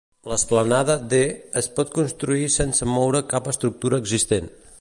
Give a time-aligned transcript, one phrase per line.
[0.29, 1.19] L'esplanada D
[1.61, 4.55] es pot construir sense moure cap estructura existent.